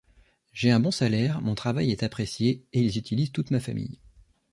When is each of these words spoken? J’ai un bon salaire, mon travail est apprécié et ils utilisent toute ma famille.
J’ai 0.51 0.71
un 0.71 0.79
bon 0.79 0.89
salaire, 0.89 1.41
mon 1.41 1.53
travail 1.53 1.91
est 1.91 2.01
apprécié 2.01 2.65
et 2.73 2.81
ils 2.81 2.97
utilisent 2.97 3.31
toute 3.31 3.51
ma 3.51 3.59
famille. 3.59 3.99